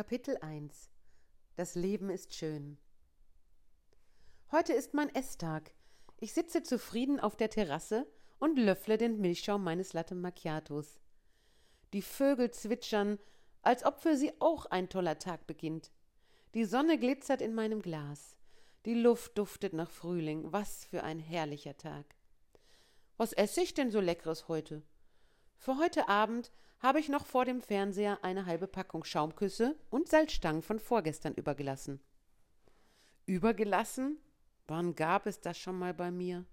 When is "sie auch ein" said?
14.16-14.88